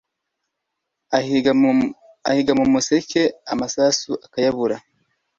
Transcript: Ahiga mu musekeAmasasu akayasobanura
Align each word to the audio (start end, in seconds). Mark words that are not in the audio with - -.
Ahiga 1.17 1.51
mu 2.59 2.65
musekeAmasasu 2.73 4.11
akayasobanura 4.25 4.75